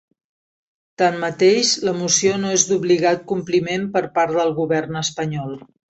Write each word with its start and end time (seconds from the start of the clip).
Tanmateix, 1.01 1.73
la 1.89 1.93
moció 1.99 2.39
no 2.45 2.53
és 2.61 2.65
d’obligat 2.71 3.23
compliment 3.33 3.87
per 3.99 4.03
part 4.17 4.37
del 4.39 4.55
govern 4.61 4.99
espanyol. 5.03 5.55